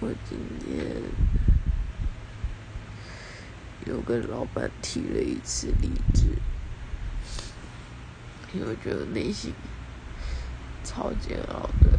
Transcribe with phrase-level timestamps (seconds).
[0.00, 0.86] 我今天
[3.86, 6.26] 又跟老板提了一次离职，
[8.52, 9.52] 因为觉得内心
[10.84, 11.98] 超煎熬的，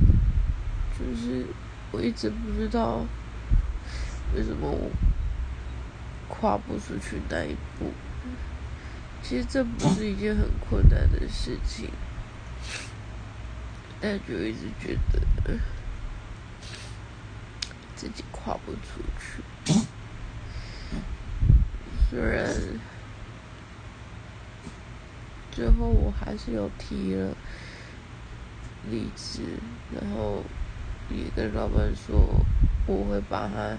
[0.97, 1.45] 就是
[1.91, 3.05] 我一直不知道
[4.33, 4.89] 为什么我
[6.29, 7.91] 跨不出去那一步。
[9.21, 11.89] 其实这不是一件很困难的事情，
[13.99, 15.59] 但就一直觉得
[17.99, 19.43] 自己跨不出去。
[22.09, 22.49] 虽然
[25.51, 27.35] 最后我还是有提了
[28.89, 29.41] 离职，
[29.93, 30.41] 然后
[31.09, 32.45] 也跟老板说
[32.87, 33.77] 我会把他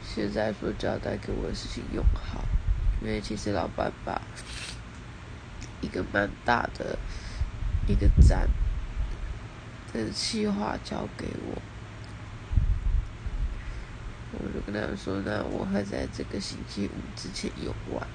[0.00, 2.44] 现在所交代给我的事情用好，
[3.02, 4.22] 因为其实老板把。
[5.82, 6.98] 一个蛮大的
[7.86, 8.48] 一个站
[9.92, 11.60] 的计划交给我，
[14.38, 18.06] 我就跟他们说，那我会在这个星期五之前用完。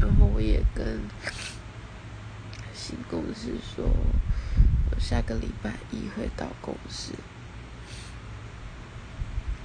[0.00, 1.00] 然后我也跟
[2.74, 3.84] 新公司说，
[4.90, 7.12] 我下个礼拜一会到公司。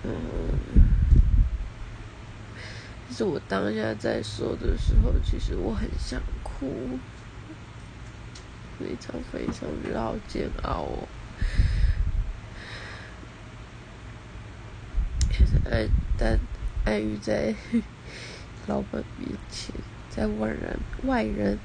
[0.03, 0.11] 嗯，
[3.11, 6.99] 是我当下在说的时候，其实我很想哭。
[8.79, 11.07] 非常非常的好煎熬哦，
[15.69, 16.39] 爱但
[16.85, 17.53] 碍于在
[18.67, 19.73] 老板面前，
[20.09, 21.57] 在外人外人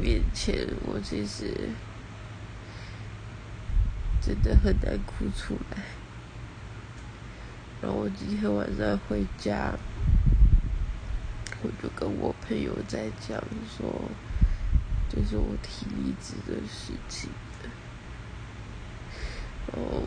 [0.00, 1.70] 面前，我其实
[4.20, 5.82] 真的很难哭出来。
[7.80, 9.72] 然后我今天晚上回家，
[11.62, 13.42] 我就跟我朋友在讲
[13.76, 14.10] 说。
[15.14, 17.28] 就是我提离职的事情，
[19.66, 20.04] 然后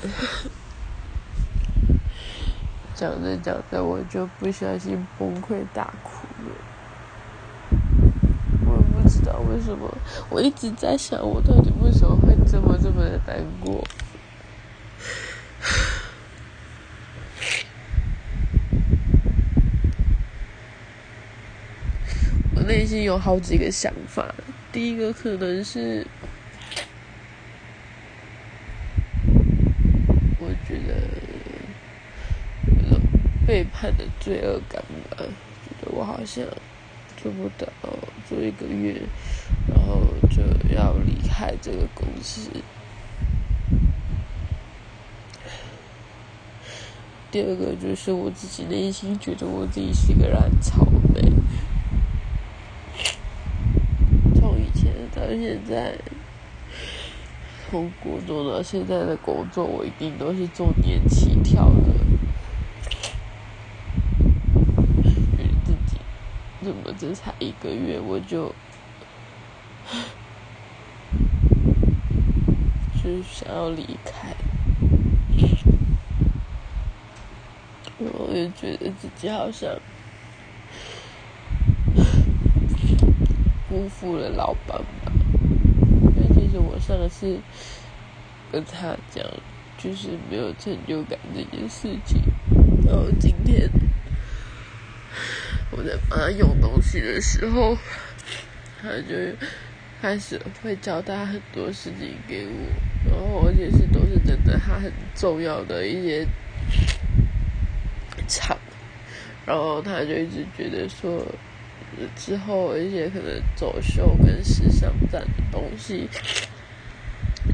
[2.94, 6.50] 讲着讲着，我就不小心崩溃大哭了。
[8.66, 9.92] 我也不知道为什么，
[10.28, 13.82] 我一直在想，我到底为什么会这么这么的难过。
[22.54, 24.34] 我内心有好几个想法，
[24.72, 26.06] 第一个可能是，
[30.38, 30.94] 我觉得
[32.66, 33.00] 有种
[33.50, 34.80] 背叛的罪恶感
[35.10, 36.46] 吧，觉得我好像
[37.16, 37.66] 做不到
[38.28, 39.02] 做一个月，
[39.66, 40.40] 然后就
[40.72, 42.48] 要离开这个公司。
[47.32, 51.20] 第二个就是我自己内心觉得我自己是一个烂草莓。
[54.36, 55.98] 从以前到现在，
[57.68, 61.98] 从工作到现在的工作，我一定都是做年起跳的。
[65.64, 65.98] 自己
[66.62, 68.54] 怎么这才一个月，我就
[73.02, 74.34] 就想要离开？
[77.98, 79.70] 我也觉得自己好像。
[83.68, 85.12] 辜负了老板吧，
[86.16, 87.38] 因为其实我上次
[88.50, 89.24] 跟他讲，
[89.78, 92.20] 就是没有成就感这件事情。
[92.84, 93.70] 然后今天
[95.70, 97.76] 我在帮他用东西的时候，
[98.82, 99.14] 他就
[100.00, 106.26] 开始会交代很多事情给我，然后而且是都是真的他很重要的一些
[108.26, 108.56] 场，
[109.46, 111.26] 然后他就一直觉得说。
[112.16, 116.08] 之后一些可能走秀跟时尚展的东西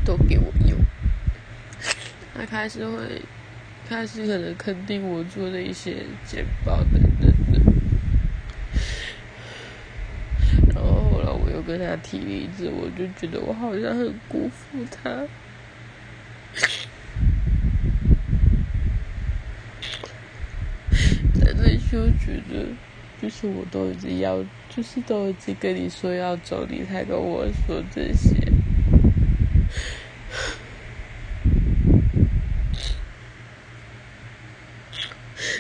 [0.05, 0.79] 都给我用，
[2.35, 3.23] 他开始会
[3.89, 7.01] 开始可能肯定我做的一些简报的，
[10.75, 11.19] 然后
[11.77, 15.11] 跟他提离职，我就觉得我好像很辜负他，
[21.35, 22.67] 在内就觉得。
[23.19, 28.37] 就是我都已经要，就是都已经跟你说要走，你才跟我说这些。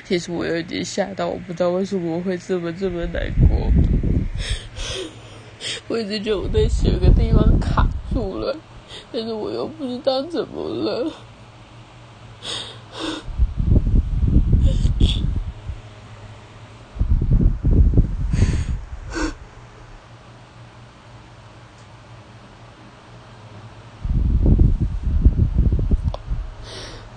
[0.04, 3.72] 其实我有点吓到，我不知道为什么会这么这么难过。
[5.88, 8.56] 我一直觉得我内心有个地方卡住了，
[9.12, 11.12] 但是我又不知道怎么了。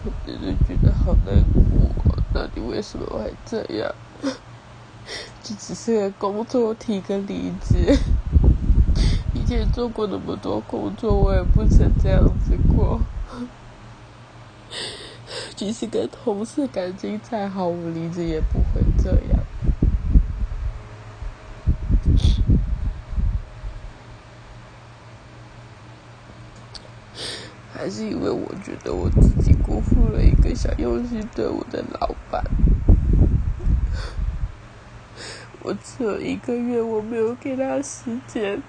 [0.03, 1.61] 我真的觉得好难过。
[2.33, 3.93] 那你为什么会这样？
[5.43, 7.97] 这只是个工作提个离职。
[9.49, 13.01] 以前做过那么多工作，我也不曾这样子过。
[15.55, 19.39] 即使跟同事感情再好，我离职也不会这样。
[27.73, 32.43] 还是因为我觉得我自己辜负了一个想用心对我的老板。
[35.63, 38.61] 我只有一个月，我没有给他时间。